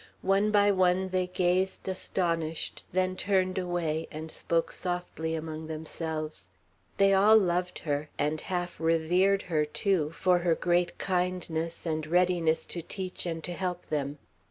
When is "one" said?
0.25-0.49, 0.71-1.09